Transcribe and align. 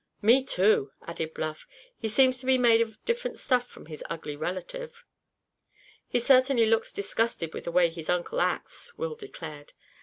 "Me, 0.19 0.43
too," 0.43 0.91
added 1.03 1.31
Bluff. 1.35 1.67
"He 1.99 2.07
seems 2.09 2.43
made 2.43 2.81
of 2.81 2.97
different 3.05 3.37
stuff 3.37 3.67
from 3.67 3.85
his 3.85 4.03
ugly 4.09 4.35
relative." 4.35 5.03
"He 6.07 6.17
certainly 6.17 6.65
looks 6.65 6.91
disgusted 6.91 7.53
with 7.53 7.65
the 7.65 7.71
way 7.71 7.91
his 7.91 8.09
uncle 8.09 8.41
acts," 8.41 8.97
Will 8.97 9.13
declared. 9.13 9.73